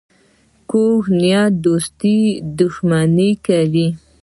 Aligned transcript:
کوږ 0.69 1.01
نیت 1.21 1.51
د 1.57 1.61
دوستۍ 1.65 2.19
دښمني 2.59 3.31
کوي 3.45 3.87